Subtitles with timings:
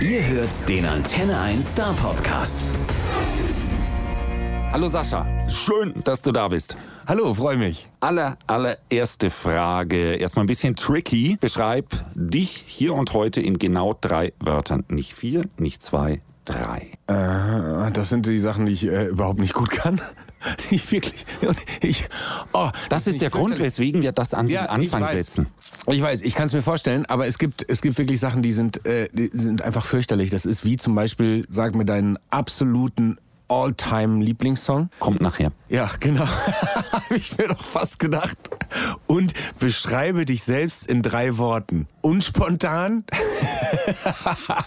[0.00, 2.58] Ihr hört den Antenne 1 Star Podcast.
[4.72, 6.76] Hallo Sascha, schön, dass du da bist.
[7.06, 7.88] Hallo, freue mich.
[8.00, 11.36] Aller, allererste Frage, erstmal ein bisschen tricky.
[11.40, 14.84] Beschreib dich hier und heute in genau drei Wörtern.
[14.88, 16.90] Nicht vier, nicht zwei, drei.
[17.06, 20.00] Äh, das sind die Sachen, die ich äh, überhaupt nicht gut kann.
[20.70, 21.26] Nicht wirklich.
[21.80, 22.06] Ich,
[22.52, 25.46] oh, Das ist der Grund, weswegen wir das an den Ja, Anfang ich setzen.
[25.86, 28.52] Ich weiß, ich kann es mir vorstellen, aber es gibt, es gibt wirklich Sachen, die
[28.52, 30.30] sind, äh, die sind einfach fürchterlich.
[30.30, 34.90] Das ist wie zum Beispiel, sag mir deinen absoluten All-Time-Lieblingssong.
[34.98, 35.52] Kommt nachher.
[35.74, 36.24] Ja, genau.
[36.92, 38.38] Habe ich mir doch fast gedacht.
[39.08, 41.88] Und beschreibe dich selbst in drei Worten.
[42.00, 43.04] Unspontan,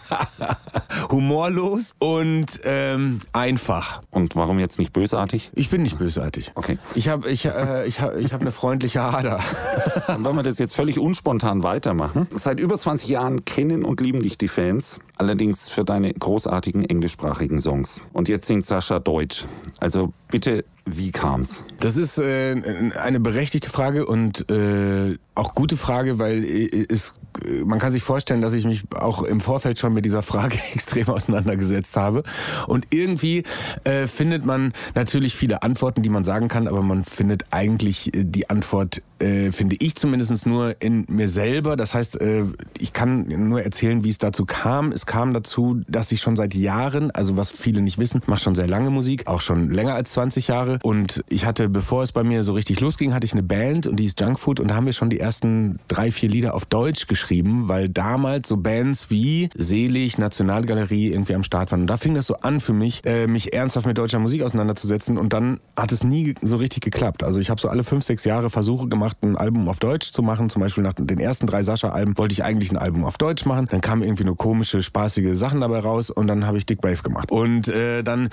[1.11, 4.01] humorlos und ähm, einfach.
[4.09, 5.51] Und warum jetzt nicht bösartig?
[5.53, 6.51] Ich bin nicht bösartig.
[6.55, 6.77] Okay.
[6.95, 9.39] Ich habe ich, äh, ich hab, ich hab eine freundliche Ader.
[10.07, 12.27] Dann wollen wir das jetzt völlig unspontan weitermachen.
[12.33, 17.59] Seit über 20 Jahren kennen und lieben dich die Fans, allerdings für deine großartigen englischsprachigen
[17.59, 18.01] Songs.
[18.13, 19.45] Und jetzt singt Sascha Deutsch.
[19.79, 21.63] Also bitte, wie kam's?
[21.79, 27.13] Das ist äh, eine berechtigte Frage und äh, auch gute Frage, weil äh, es,
[27.45, 30.57] äh, man kann sich vorstellen, dass ich mich auch im Vorfeld schon mit dieser Frage
[30.73, 32.23] extrem auseinandergesetzt habe.
[32.67, 33.43] Und irgendwie
[33.83, 38.23] äh, findet man natürlich viele Antworten, die man sagen kann, aber man findet eigentlich äh,
[38.23, 41.75] die Antwort, äh, finde ich zumindest nur in mir selber.
[41.75, 42.43] Das heißt, äh,
[42.77, 44.91] ich kann nur erzählen, wie es dazu kam.
[44.91, 48.55] Es kam dazu, dass ich schon seit Jahren, also was viele nicht wissen, mache schon
[48.55, 50.79] sehr lange Musik, auch schon länger als 20 Jahre.
[50.83, 53.97] Und ich hatte, bevor es bei mir so richtig losging, hatte ich eine Band und
[53.97, 57.07] die ist Junkfood und da haben wir schon die ersten drei, vier Lieder auf Deutsch
[57.07, 61.81] geschrieben, weil damals so Bands wie Selig, Nationalgalerie irgendwie am Start waren.
[61.81, 65.17] Und da fing das so an für mich, äh, mich ernsthaft mit deutscher Musik auseinanderzusetzen
[65.17, 67.23] und dann hat es nie so richtig geklappt.
[67.23, 70.21] Also ich habe so alle fünf, sechs Jahre Versuche gemacht, ein Album auf Deutsch zu
[70.21, 70.49] machen.
[70.49, 73.67] Zum Beispiel nach den ersten drei Sascha-Alben wollte ich eigentlich ein Album auf Deutsch machen.
[73.69, 77.01] Dann kamen irgendwie nur komische, spaßige Sachen dabei raus und dann habe ich Dick Brave
[77.03, 77.31] gemacht.
[77.31, 78.29] Und äh, dann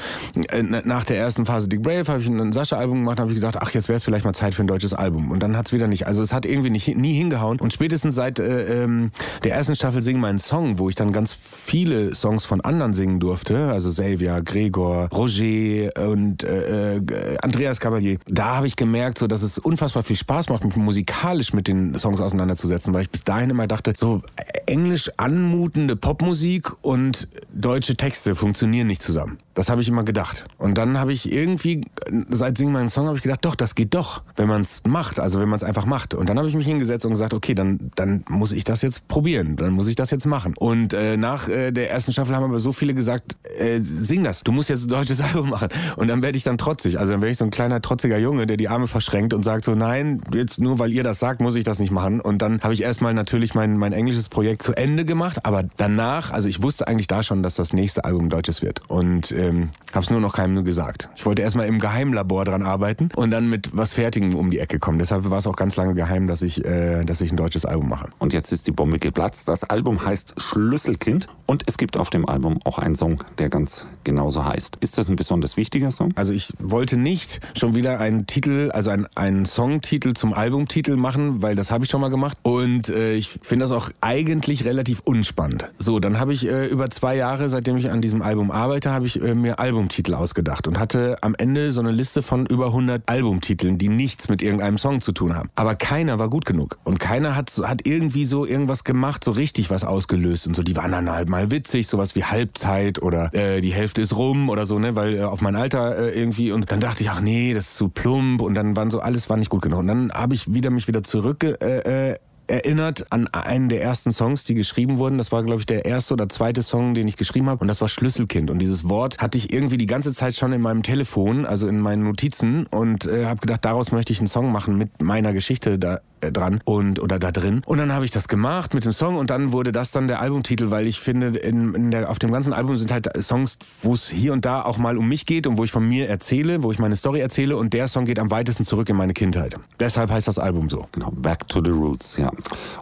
[0.51, 3.57] äh, nach der ersten Phase Dick Brave habe ich ein Sascha-Album gemacht, habe ich gedacht,
[3.61, 5.31] ach jetzt wäre es vielleicht mal Zeit für ein deutsches Album.
[5.31, 6.07] Und dann hat es wieder nicht.
[6.07, 7.61] Also es hat irgendwie nicht, nie hingehauen.
[7.61, 9.11] Und spätestens seit äh, ähm,
[9.43, 13.21] der ersten Staffel Sing meinen Song, wo ich dann ganz viele Songs von anderen singen
[13.21, 19.27] durfte, also Xavier, Gregor, Roger und äh, äh, Andreas Cavalier, da habe ich gemerkt, so
[19.27, 23.25] dass es unfassbar viel Spaß macht, mich musikalisch mit den Songs auseinanderzusetzen, weil ich bis
[23.25, 24.23] dahin immer dachte, so
[24.67, 29.39] englisch anmutende Popmusik und deutsche Texte funktionieren nicht zusammen.
[29.55, 30.47] Das habe ich immer gedacht.
[30.59, 31.87] Und dann habe ich irgendwie,
[32.31, 35.21] seit Sing meinen Song, habe ich gedacht, doch, das geht doch, wenn man es macht,
[35.21, 36.13] also wenn man es einfach macht.
[36.13, 39.07] Und dann habe ich mich hingesetzt und gesagt, okay, dann, dann muss ich das jetzt
[39.07, 40.55] probieren, dann muss ich das jetzt machen.
[40.57, 44.43] Und äh, nach äh, der ersten Staffel haben aber so viele gesagt, äh, sing das,
[44.43, 45.69] du musst jetzt ein deutsches Album machen.
[45.97, 46.99] Und dann werde ich dann trotzig.
[46.99, 49.65] Also dann werde ich so ein kleiner trotziger Junge, der die Arme verschränkt und sagt
[49.65, 52.21] so, nein, jetzt nur weil ihr das sagt, muss ich das nicht machen.
[52.21, 56.31] Und dann habe ich erstmal natürlich mein, mein englisches Projekt zu Ende gemacht, aber danach,
[56.31, 58.81] also ich wusste eigentlich da schon, dass das nächste Album deutsches wird.
[58.89, 61.09] Und ähm, habe es nur noch keinem gesagt.
[61.17, 64.79] Ich wollte erstmal im Geheimlabor dran arbeiten und dann mit was Fertigem um die Ecke
[64.79, 64.99] kommen.
[64.99, 67.89] Deshalb war es auch ganz lange geheim, dass ich, äh, dass ich ein deutsches Album
[67.89, 68.09] mache.
[68.19, 69.49] Und jetzt ist die Bombe geplatzt.
[69.49, 73.87] Das Album heißt Schlüsselkind und es gibt auf dem Album auch einen Song, der ganz
[74.03, 74.77] genauso heißt.
[74.81, 76.13] Ist das ein besonders wichtiger Song?
[76.17, 81.41] Also ich wollte nicht schon wieder einen Titel, also einen, einen Songtitel zum Albumtitel machen,
[81.41, 82.37] weil das habe ich schon mal gemacht.
[82.43, 85.71] Und äh, ich finde das auch eigentlich relativ unspannend.
[85.79, 89.07] So, dann habe ich äh, über zwei Jahre, seitdem ich an diesem Album arbeite, habe
[89.07, 93.05] ich äh, mir Albumtitel ausgedacht und hatte am Ende so eine Liste von über 100
[93.07, 95.49] Albumtiteln, die nichts mit irgendeinem Song zu tun haben.
[95.55, 96.77] Aber keiner war gut genug.
[96.85, 100.47] Und keiner hat, hat irgendwie so irgendwas gemacht, so richtig was ausgelöst.
[100.47, 104.03] Und so, die waren dann halt mal witzig, sowas wie Halbzeit oder äh, die Hälfte
[104.03, 106.53] ist rum oder so, ne, weil äh, auf mein Alter äh, irgendwie.
[106.53, 108.43] Und dann dachte ich, ach nee, das ist zu plump.
[108.43, 109.79] Und dann waren so, alles war nicht gut genug.
[109.79, 114.13] Und dann habe ich wieder mich wieder zurück äh, äh, erinnert an einen der ersten
[114.13, 115.19] Songs, die geschrieben wurden.
[115.19, 117.61] Das war, glaube ich, der erste oder zweite Song, den ich geschrieben habe.
[117.61, 118.51] Und das war Schlüsselkind.
[118.51, 121.81] Und dieses Wort hatte ich irgendwie die ganze Zeit schon in meinem Telefon, also in
[121.81, 122.67] meinen Notizen.
[122.67, 126.01] Und äh, habe gedacht, daraus möchte ich einen Song machen mit meiner Geschichte da
[126.33, 127.63] dran und oder da drin.
[127.67, 130.21] Und dann habe ich das gemacht mit dem Song und dann wurde das dann der
[130.21, 133.95] Albumtitel, weil ich finde, in, in der, auf dem ganzen Album sind halt Songs, wo
[133.95, 136.63] es hier und da auch mal um mich geht und wo ich von mir erzähle,
[136.63, 139.55] wo ich meine Story erzähle und der Song geht am weitesten zurück in meine Kindheit.
[139.81, 140.87] Deshalb heißt das Album so.
[140.93, 142.31] Genau, Back to the Roots, ja.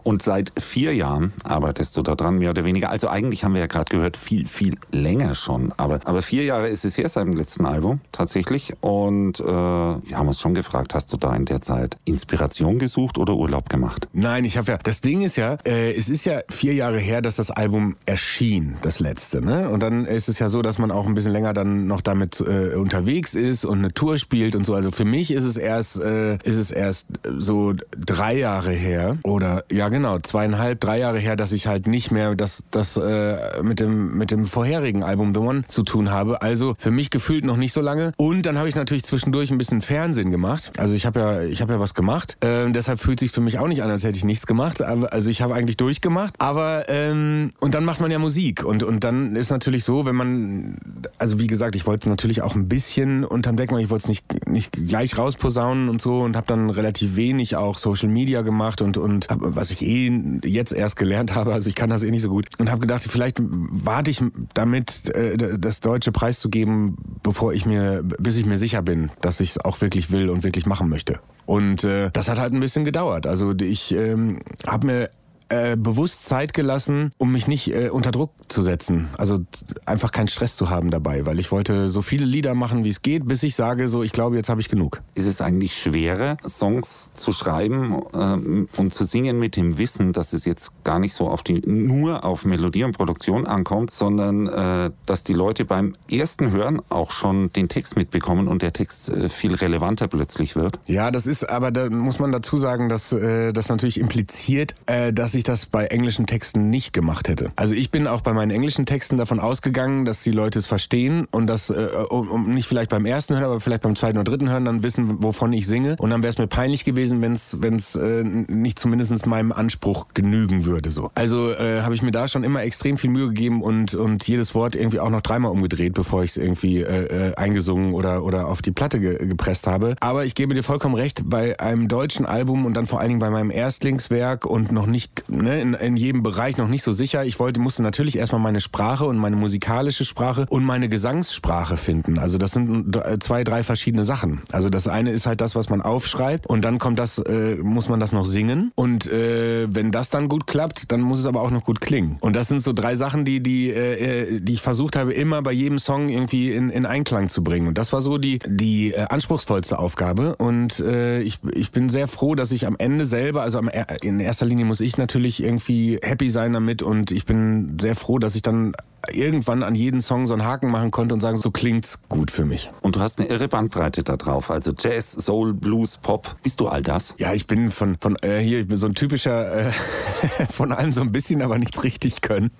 [0.03, 2.91] Und seit vier Jahren arbeitest du daran, mehr oder weniger.
[2.91, 5.73] Also eigentlich haben wir ja gerade gehört, viel, viel länger schon.
[5.77, 8.75] Aber, aber vier Jahre ist es her seit dem letzten Album, tatsächlich.
[8.81, 13.19] Und äh, wir haben uns schon gefragt, hast du da in der Zeit Inspiration gesucht
[13.19, 14.08] oder oder Urlaub gemacht?
[14.12, 17.23] Nein, ich habe ja, das Ding ist ja, äh, es ist ja vier Jahre her,
[17.23, 19.43] dass das Album erschien, das letzte.
[19.43, 19.69] Ne?
[19.69, 22.40] Und dann ist es ja so, dass man auch ein bisschen länger dann noch damit
[22.40, 24.75] äh, unterwegs ist und eine Tour spielt und so.
[24.75, 29.64] Also für mich ist es erst, äh, ist es erst so drei Jahre her oder
[29.70, 33.81] ja genau zweieinhalb, drei Jahre her, dass ich halt nicht mehr das, das äh, mit
[33.81, 36.43] dem mit dem vorherigen Album The One zu tun habe.
[36.43, 38.12] Also für mich gefühlt noch nicht so lange.
[38.17, 40.73] Und dann habe ich natürlich zwischendurch ein bisschen Fernsehen gemacht.
[40.78, 42.37] Also ich habe ja, ich habe ja was gemacht.
[42.40, 44.83] Ähm, deshalb fühlt sich für mich auch nicht an, als hätte ich nichts gemacht.
[44.83, 46.35] Also ich habe eigentlich durchgemacht.
[46.39, 50.15] Aber ähm, und dann macht man ja Musik und und dann ist natürlich so, wenn
[50.15, 50.77] man,
[51.19, 53.83] also wie gesagt, ich wollte natürlich auch ein bisschen unterm Deck machen.
[53.83, 57.79] Ich wollte es nicht nicht gleich rausposaunen und so und habe dann relativ wenig auch
[57.79, 60.11] Social Media gemacht und und hab, was ich eh
[60.45, 61.53] jetzt erst gelernt habe.
[61.53, 64.23] Also ich kann das eh nicht so gut und habe gedacht, vielleicht warte ich
[64.55, 69.11] damit, äh, das deutsche Preis zu geben, bevor ich mir, bis ich mir sicher bin,
[69.21, 71.21] dass ich es auch wirklich will und wirklich machen möchte.
[71.47, 73.27] Und äh, das hat halt ein bisschen gedauert.
[73.27, 75.11] Also ich ähm, habe mir
[75.52, 79.08] äh, bewusst Zeit gelassen, um mich nicht äh, unter Druck zu setzen.
[79.19, 79.38] Also
[79.84, 83.02] einfach keinen Stress zu haben dabei, weil ich wollte so viele Lieder machen, wie es
[83.02, 85.02] geht, bis ich sage, so ich glaube, jetzt habe ich genug.
[85.14, 90.32] Ist es eigentlich schwerer, Songs zu schreiben ähm, und zu singen mit dem Wissen, dass
[90.32, 94.90] es jetzt gar nicht so auf die nur auf Melodie und Produktion ankommt, sondern äh,
[95.04, 99.28] dass die Leute beim ersten Hören auch schon den Text mitbekommen und der Text äh,
[99.28, 100.81] viel relevanter plötzlich wird?
[100.87, 105.12] Ja, das ist, aber da muss man dazu sagen, dass äh, das natürlich impliziert, äh,
[105.12, 107.53] dass ich ich das bei englischen Texten nicht gemacht hätte.
[107.56, 111.27] Also ich bin auch bei meinen englischen Texten davon ausgegangen, dass die Leute es verstehen
[111.31, 114.31] und das äh, um, um nicht vielleicht beim ersten Hören, aber vielleicht beim zweiten oder
[114.31, 115.97] dritten Hören dann wissen, wovon ich singe.
[115.99, 120.65] Und dann wäre es mir peinlich gewesen, wenn es äh, nicht zumindest meinem Anspruch genügen
[120.65, 120.91] würde.
[120.91, 121.11] So.
[121.15, 124.55] Also äh, habe ich mir da schon immer extrem viel Mühe gegeben und und jedes
[124.55, 128.49] Wort irgendwie auch noch dreimal umgedreht, bevor ich es irgendwie äh, äh, eingesungen oder oder
[128.49, 129.97] auf die Platte ge gepresst habe.
[130.00, 133.21] Aber ich gebe dir vollkommen recht, bei einem deutschen Album und dann vor allen Dingen
[133.21, 137.25] bei meinem Erstlingswerk und noch nicht ne, in, in jedem Bereich noch nicht so sicher.
[137.25, 142.19] Ich wollte, musste natürlich erstmal meine Sprache und meine musikalische Sprache und meine Gesangssprache finden.
[142.19, 144.43] Also das sind zwei, drei verschiedene Sachen.
[144.52, 147.88] Also das eine ist halt das, was man aufschreibt und dann kommt das, äh, muss
[147.88, 148.73] man das noch singen.
[148.75, 152.17] Und äh, wenn das dann gut klappt, dann muss es aber auch noch gut klingen.
[152.20, 155.52] Und das sind so drei Sachen, die, die, äh, die ich versucht habe, immer bei
[155.52, 157.69] jedem Song irgendwie in, in Einklang zu bringen.
[157.69, 160.37] Und das war so die, die äh, anspruchsvollste Aufgabe.
[160.37, 163.70] Und äh, ich, ich bin sehr froh, dass ich am Ende selber, also am,
[164.02, 165.12] in erster Linie muss ich natürlich
[165.43, 168.73] irgendwie happy sein damit und ich bin sehr froh, dass ich dann
[169.10, 172.44] irgendwann an jeden Song so einen Haken machen konnte und sagen, so klingt's gut für
[172.44, 172.70] mich.
[172.81, 176.37] Und du hast eine irre Bandbreite da drauf, also Jazz, Soul, Blues, Pop.
[176.43, 177.14] Bist du all das?
[177.19, 179.72] Ja, ich bin von von äh, hier, ich bin so ein typischer äh,
[180.50, 182.50] von allem so ein bisschen, aber nichts richtig können.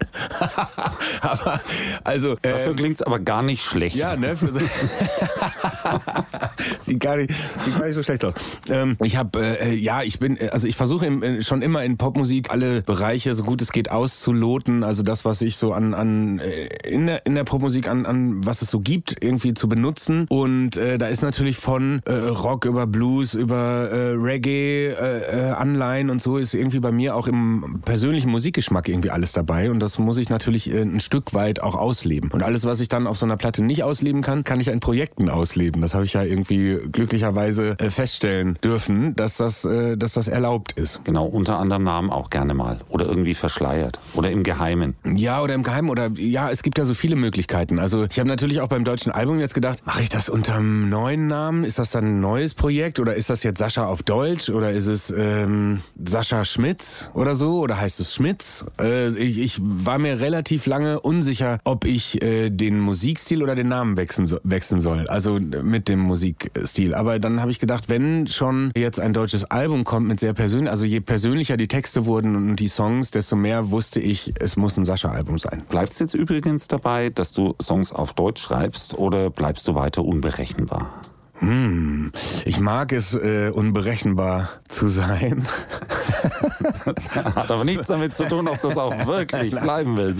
[1.21, 1.61] aber
[2.05, 3.97] also äh, dafür klingt's aber gar nicht schlecht.
[3.97, 4.37] Ja, ne?
[4.37, 4.61] Für so
[6.81, 7.33] sieht gar nicht
[7.65, 8.35] sieht gar nicht so schlecht aus.
[8.69, 12.51] Ähm, ich habe äh, ja, ich bin also ich versuche äh, schon immer in Popmusik
[12.51, 16.67] alle Bereiche so gut es geht auszuloten, also das was ich so an an äh,
[16.89, 20.27] in der, in der Popmusik an, an, was es so gibt, irgendwie zu benutzen.
[20.29, 25.51] Und äh, da ist natürlich von äh, Rock über Blues, über äh, Reggae, äh, äh,
[25.53, 29.71] Anleihen und so ist irgendwie bei mir auch im persönlichen Musikgeschmack irgendwie alles dabei.
[29.71, 32.31] Und das muss ich natürlich äh, ein Stück weit auch ausleben.
[32.31, 34.81] Und alles, was ich dann auf so einer Platte nicht ausleben kann, kann ich in
[34.81, 35.83] Projekten ausleben.
[35.83, 40.73] Das habe ich ja irgendwie glücklicherweise äh, feststellen dürfen, dass das, äh, dass das erlaubt
[40.73, 41.01] ist.
[41.05, 42.81] Genau, unter anderem Namen auch gerne mal.
[42.89, 44.01] Oder irgendwie verschleiert.
[44.15, 44.95] Oder im Geheimen.
[45.05, 45.91] Ja, oder im Geheimen.
[45.91, 47.79] Oder ja, es gibt ja so viele Möglichkeiten.
[47.79, 50.89] Also ich habe natürlich auch beim deutschen Album jetzt gedacht, mache ich das unter einem
[50.89, 51.65] neuen Namen?
[51.65, 54.87] Ist das dann ein neues Projekt oder ist das jetzt Sascha auf Deutsch oder ist
[54.87, 58.65] es ähm, Sascha Schmitz oder so oder heißt es Schmitz?
[58.81, 63.69] Äh, ich, ich war mir relativ lange unsicher, ob ich äh, den Musikstil oder den
[63.69, 65.09] Namen wechseln, so, wechseln soll.
[65.09, 66.95] Also mit dem Musikstil.
[66.95, 70.71] Aber dann habe ich gedacht, wenn schon jetzt ein deutsches Album kommt mit sehr persönlich,
[70.71, 74.77] also je persönlicher die Texte wurden und die Songs, desto mehr wusste ich, es muss
[74.77, 75.63] ein Sascha-Album sein.
[75.69, 81.12] Bleibst jetzt übrigens dabei, dass du Songs auf Deutsch schreibst oder bleibst du weiter unberechenbar?
[81.43, 82.13] Hm,
[82.45, 85.45] ich mag es, äh, unberechenbar zu sein.
[86.85, 90.15] das hat aber nichts damit zu tun, ob das auch wirklich bleiben will.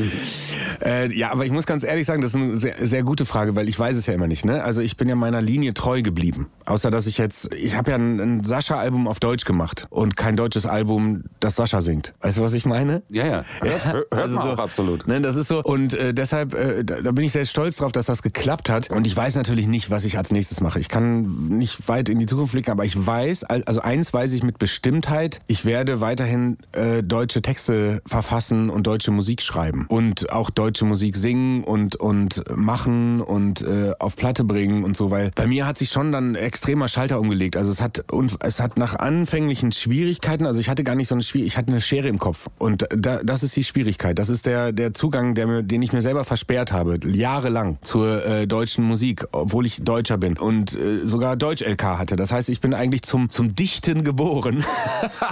[0.85, 3.55] Äh, ja, aber ich muss ganz ehrlich sagen, das ist eine sehr, sehr gute Frage,
[3.55, 4.45] weil ich weiß es ja immer nicht.
[4.45, 4.65] Ne?
[4.65, 6.49] Also ich bin ja meiner Linie treu geblieben.
[6.67, 10.35] Außer dass ich jetzt, ich habe ja ein, ein Sascha-Album auf Deutsch gemacht und kein
[10.35, 12.15] deutsches Album, das Sascha singt.
[12.21, 13.03] Weißt du, was ich meine?
[13.11, 13.45] Ja, ja.
[13.61, 15.07] Hört, hört also so, auch absolut.
[15.07, 15.63] Ne, das ist so.
[15.63, 18.91] Und äh, deshalb, äh, da, da bin ich sehr stolz drauf, dass das geklappt hat.
[18.91, 20.81] Und ich weiß natürlich nicht, was ich als nächstes mache.
[20.81, 24.43] Ich kann nicht weit in die Zukunft blicken, aber ich weiß, also eins weiß ich
[24.43, 30.51] mit Bestimmtheit, ich werde weiterhin äh, deutsche Texte verfassen und deutsche Musik schreiben und auch
[30.51, 35.47] deutsche Musik singen und und machen und äh, auf Platte bringen und so, weil bei
[35.47, 37.57] mir hat sich schon dann extremer Schalter umgelegt.
[37.57, 41.15] Also es hat und es hat nach anfänglichen Schwierigkeiten, also ich hatte gar nicht so
[41.15, 44.19] eine Schwierigkeit, ich hatte eine Schere im Kopf und da, das ist die Schwierigkeit.
[44.19, 48.47] Das ist der der Zugang, der den ich mir selber versperrt habe, jahrelang zur äh,
[48.47, 52.17] deutschen Musik, obwohl ich Deutscher bin und äh, sogar Deutsch LK hatte.
[52.17, 54.65] Das heißt, ich bin eigentlich zum zum Dichten geboren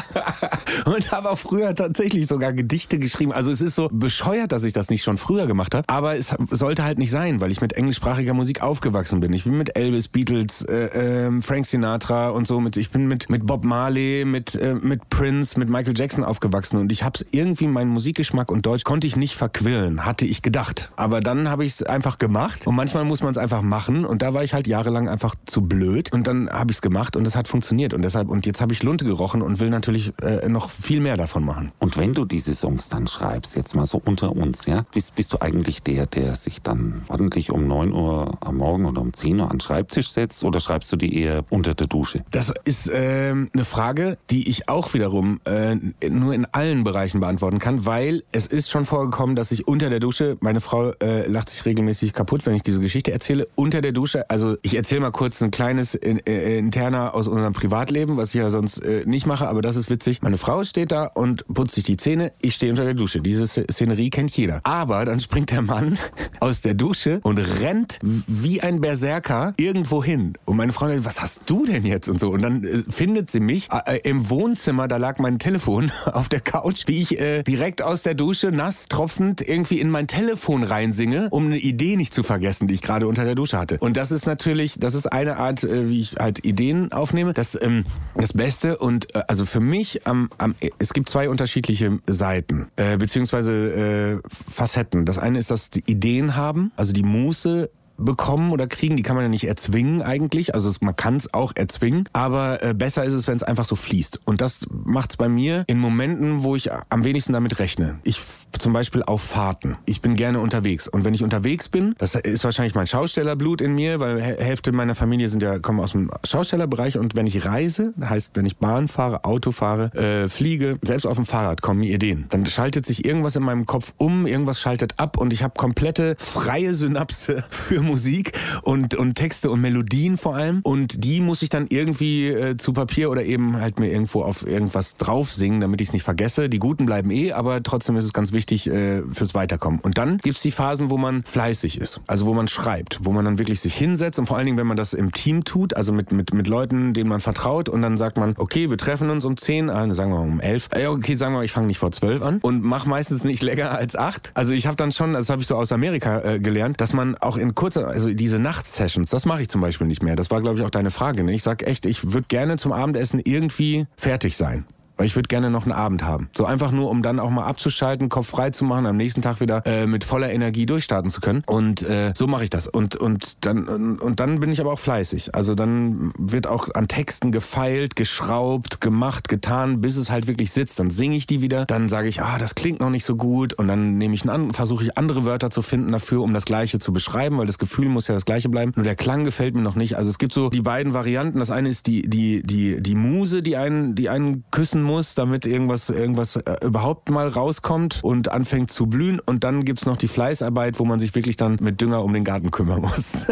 [0.84, 3.32] und habe auch früher tatsächlich sogar Gedichte geschrieben.
[3.32, 6.34] Also es ist so bescheuert, dass ich das nicht schon früher gemacht habe, aber es
[6.50, 9.32] sollte halt nicht sein, weil ich mit englischsprachiger Musik aufgewachsen bin.
[9.32, 13.30] Ich bin mit Elvis, Beatles, äh, äh, Frank Sinatra und so mit ich bin mit
[13.30, 17.26] mit Bob Marley, mit äh, mit Prince, mit Michael Jackson aufgewachsen und ich habe es
[17.30, 20.90] irgendwie meinen Musikgeschmack und Deutsch konnte ich nicht verquillen, hatte ich gedacht.
[20.96, 24.22] Aber dann habe ich es einfach gemacht und manchmal muss man es einfach machen und
[24.22, 27.26] da war ich halt jahrelang einfach zu blöd und dann habe ich es gemacht und
[27.26, 30.48] es hat funktioniert und deshalb und jetzt habe ich Lunte gerochen und will natürlich äh,
[30.48, 31.72] noch viel mehr davon machen.
[31.78, 35.32] Und wenn du diese Songs dann schreibst, jetzt mal so unter uns, ja, bist, bist
[35.32, 39.40] du eigentlich der, der sich dann ordentlich um 9 Uhr am Morgen oder um 10
[39.40, 42.24] Uhr an den Schreibtisch setzt oder schreibst du die eher unter der Dusche?
[42.30, 45.76] Das ist äh, eine Frage, die ich auch wiederum äh,
[46.08, 50.00] nur in allen Bereichen beantworten kann, weil es ist schon vorgekommen, dass ich unter der
[50.00, 53.92] Dusche, meine Frau äh, lacht sich regelmäßig kaputt, wenn ich diese Geschichte erzähle, unter der
[53.92, 58.28] Dusche, also ich erzähle mal kurz ein kleines in, äh, interner aus unserem Privatleben, was
[58.30, 60.22] ich ja sonst äh, nicht mache, aber das ist witzig.
[60.22, 63.20] Meine Frau steht da und putzt sich die Zähne, ich stehe unter der Dusche.
[63.20, 64.60] Diese Szenerie kennt jeder.
[64.64, 65.98] Aber dann springt der Mann
[66.40, 70.34] aus der Dusche und rennt wie ein Berserker irgendwo hin.
[70.44, 72.08] Und meine Frau sagt, was hast du denn jetzt?
[72.08, 72.30] Und so.
[72.30, 76.40] Und dann äh, findet sie mich äh, im Wohnzimmer, da lag mein Telefon auf der
[76.40, 81.28] Couch, wie ich äh, direkt aus der Dusche, nass, tropfend, irgendwie in mein Telefon reinsinge,
[81.30, 83.78] um eine Idee nicht zu vergessen, die ich gerade unter der Dusche hatte.
[83.78, 87.34] Und das ist natürlich, das ist eine Art, äh, wie ich halt Ideen aufnehme.
[87.34, 87.84] Das, ähm,
[88.14, 92.96] das Beste und äh, also für mich am, am es gibt zwei unterschiedliche Seiten, äh,
[92.96, 95.04] beziehungsweise äh, Facetten.
[95.06, 97.70] Das eine ist, dass die Ideen haben, also die Muße
[98.04, 98.96] bekommen oder kriegen.
[98.96, 100.54] Die kann man ja nicht erzwingen eigentlich.
[100.54, 102.08] Also man kann es auch erzwingen.
[102.12, 104.20] Aber äh, besser ist es, wenn es einfach so fließt.
[104.24, 107.98] Und das macht es bei mir in Momenten, wo ich am wenigsten damit rechne.
[108.02, 108.20] Ich
[108.58, 109.76] zum Beispiel auf Fahrten.
[109.86, 110.88] Ich bin gerne unterwegs.
[110.88, 114.94] Und wenn ich unterwegs bin, das ist wahrscheinlich mein Schaustellerblut in mir, weil Hälfte meiner
[114.94, 116.98] Familie sind ja, kommen aus dem Schaustellerbereich.
[116.98, 121.16] Und wenn ich reise, heißt, wenn ich Bahn fahre, Auto fahre, äh, fliege, selbst auf
[121.16, 122.26] dem Fahrrad kommen mir Ideen.
[122.30, 126.16] Dann schaltet sich irgendwas in meinem Kopf um, irgendwas schaltet ab und ich habe komplette
[126.18, 128.32] freie Synapse für Musik
[128.62, 130.60] und, und Texte und Melodien vor allem.
[130.62, 134.46] Und die muss ich dann irgendwie äh, zu Papier oder eben halt mir irgendwo auf
[134.46, 136.48] irgendwas drauf singen, damit ich es nicht vergesse.
[136.48, 139.80] Die guten bleiben eh, aber trotzdem ist es ganz wichtig äh, fürs Weiterkommen.
[139.80, 143.24] Und dann gibt's die Phasen, wo man fleißig ist, also wo man schreibt, wo man
[143.24, 145.92] dann wirklich sich hinsetzt und vor allen Dingen, wenn man das im Team tut, also
[145.92, 149.24] mit, mit, mit Leuten, denen man vertraut und dann sagt man, okay, wir treffen uns
[149.24, 150.68] um 10, also sagen wir mal um 11.
[150.72, 153.42] Äh, okay, sagen wir mal, ich fange nicht vor 12 an und mach meistens nicht
[153.50, 154.32] länger als 8.
[154.34, 157.16] Also ich habe dann schon, das habe ich so aus Amerika äh, gelernt, dass man
[157.16, 160.16] auch in kurzer also diese Nachtsessions, das mache ich zum Beispiel nicht mehr.
[160.16, 161.24] Das war, glaube ich, auch deine Frage.
[161.24, 161.32] Ne?
[161.34, 164.66] Ich sag echt, ich würde gerne zum Abendessen irgendwie fertig sein
[165.00, 166.28] weil ich würde gerne noch einen Abend haben.
[166.36, 169.40] So einfach nur, um dann auch mal abzuschalten, Kopf frei zu machen, am nächsten Tag
[169.40, 171.42] wieder äh, mit voller Energie durchstarten zu können.
[171.46, 172.66] Und äh, so mache ich das.
[172.66, 175.34] Und und dann und, und dann bin ich aber auch fleißig.
[175.34, 180.78] Also dann wird auch an Texten gefeilt, geschraubt, gemacht, getan, bis es halt wirklich sitzt.
[180.78, 181.64] Dann singe ich die wieder.
[181.64, 183.54] Dann sage ich, ah, das klingt noch nicht so gut.
[183.54, 186.78] Und dann nehme ich einen versuche ich andere Wörter zu finden dafür, um das Gleiche
[186.78, 188.72] zu beschreiben, weil das Gefühl muss ja das Gleiche bleiben.
[188.76, 189.96] Nur der Klang gefällt mir noch nicht.
[189.96, 191.38] Also es gibt so die beiden Varianten.
[191.38, 195.46] Das eine ist die die die die Muse, die einen die einen küssen muss, damit
[195.46, 199.20] irgendwas, irgendwas äh, überhaupt mal rauskommt und anfängt zu blühen.
[199.20, 202.12] Und dann gibt es noch die Fleißarbeit, wo man sich wirklich dann mit Dünger um
[202.12, 203.26] den Garten kümmern muss.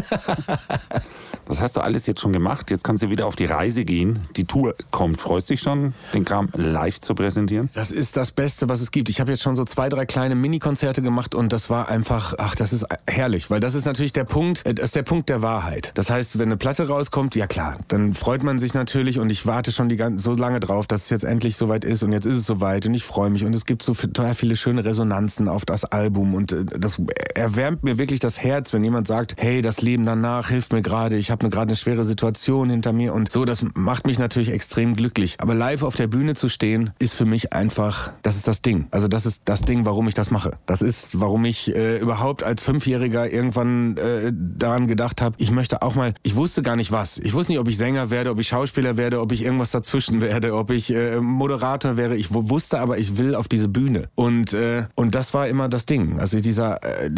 [1.49, 2.71] das hast du alles jetzt schon gemacht.
[2.71, 4.21] Jetzt kannst du wieder auf die Reise gehen.
[4.37, 5.21] Die Tour kommt.
[5.21, 7.71] Freust dich schon, den Kram live zu präsentieren?
[7.75, 9.09] Das ist das Beste, was es gibt.
[9.09, 12.55] Ich habe jetzt schon so zwei, drei kleine Mini-Konzerte gemacht und das war einfach, ach,
[12.55, 15.43] das ist herrlich, weil das ist natürlich der Punkt, äh, das ist der Punkt der
[15.43, 15.93] Wahrheit.
[15.95, 19.47] Das heißt, wenn eine Platte rauskommt, ja klar, dann freut man sich natürlich und ich
[19.47, 22.27] warte schon die ganze, so lange drauf, dass es jetzt endlich soweit ist und jetzt
[22.27, 25.49] ist es soweit und ich freue mich und es gibt so total viele schöne Resonanzen
[25.49, 27.01] auf das Album und äh, das
[27.35, 31.17] erwärmt mir wirklich das Herz, wenn jemand sagt, hey, das Leben danach hilft mir gerade,
[31.17, 34.97] ich habe gerade eine schwere Situation hinter mir und so, das macht mich natürlich extrem
[34.97, 35.37] glücklich.
[35.41, 38.87] Aber live auf der Bühne zu stehen, ist für mich einfach, das ist das Ding.
[38.91, 40.59] Also das ist das Ding, warum ich das mache.
[40.67, 45.83] Das ist, warum ich äh, überhaupt als Fünfjähriger irgendwann äh, daran gedacht habe, ich möchte
[45.83, 47.19] auch mal, ich wusste gar nicht was.
[47.19, 50.21] Ich wusste nicht, ob ich Sänger werde, ob ich Schauspieler werde, ob ich irgendwas dazwischen
[50.21, 52.17] werde, ob ich äh, Moderator wäre.
[52.17, 54.09] Ich wusste aber, ich will auf diese Bühne.
[54.15, 56.19] Und, äh, und das war immer das Ding.
[56.19, 57.11] Also dieser, äh,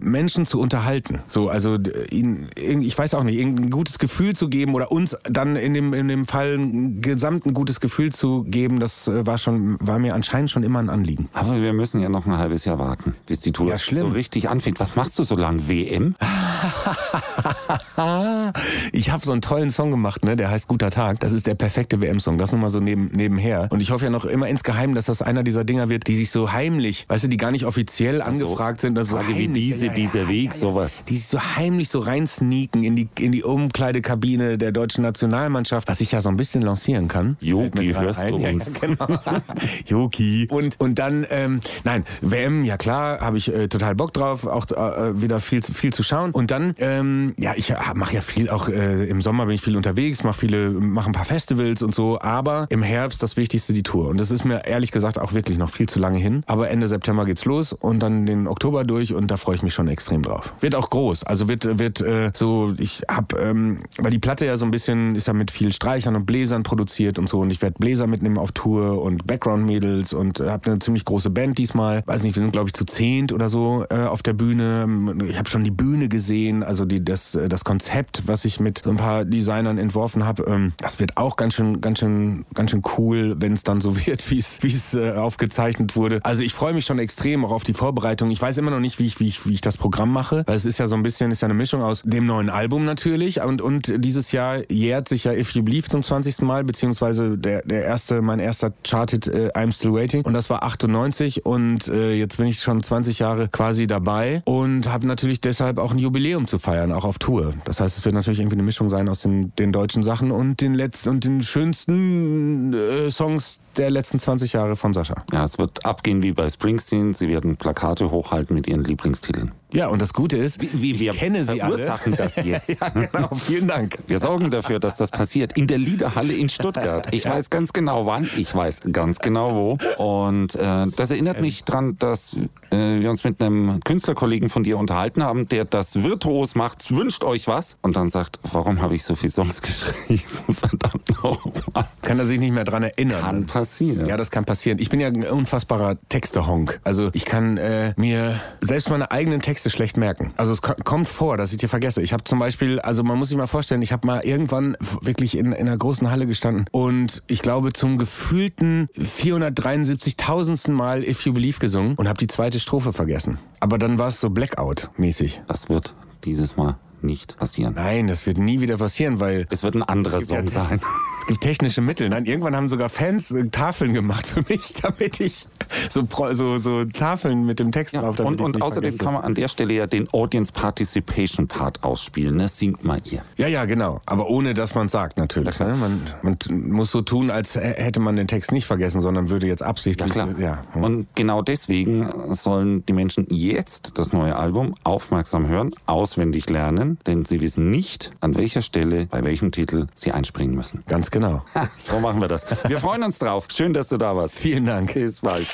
[0.00, 1.20] Menschen zu unterhalten.
[1.26, 1.78] So, also
[2.10, 5.94] ihnen, ich weiß auch nicht, ein gutes Gefühl zu geben oder uns dann in dem,
[5.94, 10.14] in dem Fall ein gesamten gutes Gefühl zu geben, das äh, war schon, war mir
[10.14, 11.28] anscheinend schon immer ein Anliegen.
[11.32, 14.48] Aber wir müssen ja noch ein halbes Jahr warten, bis die Tour Ja, so richtig
[14.48, 14.80] anfängt.
[14.80, 15.68] Was machst du so lang?
[15.68, 16.14] WM?
[18.92, 20.36] ich habe so einen tollen Song gemacht, ne?
[20.36, 21.20] Der heißt Guter Tag.
[21.20, 22.38] Das ist der perfekte WM-Song.
[22.38, 23.68] Das nur mal so neben, nebenher.
[23.70, 26.30] Und ich hoffe ja noch immer insgeheim, dass das einer dieser Dinger wird, die sich
[26.30, 28.94] so heimlich, weißt du, die gar nicht offiziell angefragt sind.
[28.94, 31.02] Das so Frage wie diese, dieser Weg, sowas.
[31.08, 36.00] Die sich so heimlich so reinsneaken in die, in die Umkleidekabine der deutschen Nationalmannschaft, was
[36.00, 37.36] ich ja so ein bisschen lancieren kann.
[37.40, 38.80] Gerade hörst du Ja, uns?
[38.80, 39.18] Ja, genau.
[39.86, 40.48] Jogi.
[40.50, 44.66] Und, und dann, ähm, nein, WM, ja klar, habe ich äh, total Bock drauf, auch
[44.70, 46.30] äh, wieder viel, zu- viel zu schauen.
[46.32, 49.76] Und dann, ähm, ja, ich mache ja viel auch äh, im Sommer bin ich viel
[49.76, 53.82] unterwegs, mache viele, mache ein paar Festivals und so, aber im Herbst das Wichtigste die
[53.82, 54.08] Tour.
[54.08, 56.42] Und das ist mir ehrlich gesagt auch wirklich noch viel zu lange hin.
[56.46, 59.74] Aber Ende September geht's los und dann den Oktober durch und da freue ich mich
[59.74, 60.52] schon extrem drauf.
[60.60, 64.56] Wird auch groß, also wird wird äh, so, ich hab, ähm, weil die Platte ja
[64.56, 67.62] so ein bisschen ist ja mit viel Streichern und Bläsern produziert und so und ich
[67.62, 72.02] werde Bläser mitnehmen auf Tour und Background-Mädels und äh, habe eine ziemlich große Band diesmal.
[72.06, 74.86] Weiß nicht, wir sind glaube ich zu zehnt oder so äh, auf der Bühne.
[75.28, 78.82] Ich habe schon die Bühne gesehen, also die, das, äh, das Konzept, was ich mit
[78.84, 80.44] so ein paar Designern entworfen habe.
[80.46, 83.96] Ähm, das wird auch ganz schön, ganz schön, ganz schön cool, wenn es dann so
[84.06, 86.20] wird, wie es, wie es äh, aufgezeichnet wurde.
[86.22, 88.30] Also ich freue mich schon extrem auch auf die Vorbereitung.
[88.30, 90.56] Ich weiß immer noch nicht, wie ich, wie ich, wie ich das Programm mache, weil
[90.56, 93.40] es ist ja so ein bisschen, ist ja eine Mischung aus dem neuen Album natürlich
[93.40, 96.42] und, und dieses Jahr jährt sich ja If You Believe zum 20.
[96.42, 100.62] Mal, beziehungsweise der, der erste, mein erster Charted äh, I'm Still Waiting und das war
[100.62, 105.78] 98 und äh, jetzt bin ich schon 20 Jahre quasi dabei und habe natürlich deshalb
[105.78, 107.54] auch ein Jubiläum zu feiern, auch auf Tour.
[107.64, 110.60] Das heißt, es wird natürlich irgendwie eine Mischung sein aus den, den deutschen Sachen und
[110.60, 115.24] den letzten und den schönsten äh, Eh, songs der letzten 20 Jahre von Sascha.
[115.32, 117.14] Ja, es wird abgehen wie bei Springsteen.
[117.14, 119.52] Sie werden Plakate hochhalten mit ihren Lieblingstiteln.
[119.72, 121.78] Ja, und das Gute ist, Wie wir ich kenne sie alle.
[121.78, 122.68] verursachen das jetzt.
[122.78, 123.96] Ja, genau, vielen Dank.
[124.06, 125.56] Wir sorgen dafür, dass das passiert.
[125.56, 127.08] In der Liederhalle in Stuttgart.
[127.14, 129.78] Ich weiß ganz genau wann, ich weiß ganz genau wo.
[129.96, 132.36] Und äh, das erinnert mich dran, dass
[132.70, 137.24] äh, wir uns mit einem Künstlerkollegen von dir unterhalten haben, der das virtuos macht, wünscht
[137.24, 137.78] euch was.
[137.80, 140.22] Und dann sagt, warum habe ich so viele Songs geschrieben?
[140.52, 141.88] Verdammt nochmal.
[142.02, 143.22] Kann er sich nicht mehr dran erinnern.
[143.22, 144.06] Kann passieren.
[144.06, 144.78] Ja, das kann passieren.
[144.80, 146.80] Ich bin ja ein unfassbarer Textehonk.
[146.84, 150.32] Also ich kann äh, mir selbst meine eigenen Texte schlecht merken.
[150.36, 152.02] Also es ko- kommt vor, dass ich die vergesse.
[152.02, 155.36] Ich habe zum Beispiel, also man muss sich mal vorstellen, ich habe mal irgendwann wirklich
[155.36, 160.70] in, in einer großen Halle gestanden und ich glaube zum gefühlten 473.000.
[160.72, 163.38] Mal If You Believe gesungen und habe die zweite Strophe vergessen.
[163.60, 165.40] Aber dann war es so Blackout-mäßig.
[165.48, 167.74] Das wird dieses Mal nicht passieren.
[167.76, 170.80] Nein, das wird nie wieder passieren, weil Es wird ein anderer Song sein.
[171.18, 172.08] es gibt technische Mittel.
[172.08, 175.46] Nein, irgendwann haben sogar Fans äh, Tafeln gemacht für mich, damit ich
[175.90, 179.04] so, so, so Tafeln mit dem Text Ja, drauf, damit und und außerdem vergesse.
[179.04, 182.36] kann man an der Stelle ja den Audience Participation Part ausspielen.
[182.36, 182.48] Ne?
[182.48, 183.22] Singt mal ihr.
[183.36, 184.00] Ja, ja, genau.
[184.06, 185.58] Aber ohne, dass man es sagt, natürlich.
[185.58, 185.76] Ne?
[185.76, 186.36] Man, man
[186.70, 190.12] muss so tun, als hä- hätte man den Text nicht vergessen, sondern würde jetzt absichtlich.
[190.12, 190.38] Klar.
[190.38, 190.62] Ja.
[190.72, 190.84] hm.
[190.84, 197.24] Und genau deswegen sollen die Menschen jetzt das neue Album aufmerksam hören, auswendig lernen, denn
[197.24, 200.82] sie wissen nicht, an welcher Stelle, bei welchem Titel sie einspringen müssen.
[200.88, 201.42] Ganz genau.
[201.54, 202.46] Ha, so machen wir das.
[202.66, 203.46] Wir freuen uns drauf.
[203.50, 204.34] Schön, dass du da warst.
[204.36, 204.94] Vielen Dank.
[204.94, 205.46] Bis bald.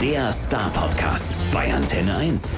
[0.00, 2.54] Der Star Podcast bei Antenne 1.